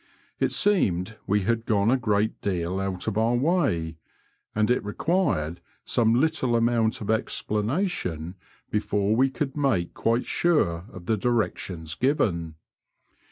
[0.39, 3.97] It seemed we had gone a great •deal out of our way,
[4.55, 8.33] and it required some little amount of explanation
[8.71, 12.55] before we could make quite sure of the directions given.